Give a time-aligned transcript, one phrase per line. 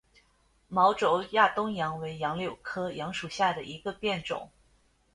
[0.67, 4.49] 毛轴亚东杨为杨柳科杨属下的一个变种。